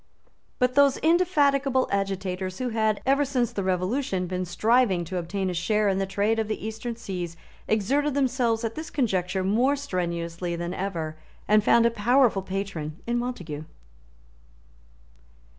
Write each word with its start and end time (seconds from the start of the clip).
But 0.57 0.73
those 0.73 0.97
indefatigable 0.97 1.87
agitators 1.91 2.57
who 2.57 2.69
had, 2.69 3.03
ever 3.05 3.23
since 3.23 3.51
the 3.51 3.61
Revolution, 3.63 4.25
been 4.25 4.45
striving 4.45 5.05
to 5.05 5.17
obtain 5.19 5.47
a 5.47 5.53
share 5.53 5.87
in 5.87 5.99
the 5.99 6.07
trade 6.07 6.39
of 6.39 6.47
the 6.47 6.65
Eastern 6.65 6.95
seas 6.95 7.37
exerted 7.67 8.15
themselves 8.15 8.63
at 8.63 8.73
this 8.73 8.89
conjuncture 8.89 9.43
more 9.43 9.75
strenuously 9.75 10.55
than 10.55 10.73
ever, 10.73 11.17
and 11.47 11.63
found 11.63 11.85
a 11.85 11.91
powerful 11.91 12.41
patron 12.41 12.97
in 13.05 13.19
Montague. 13.19 13.65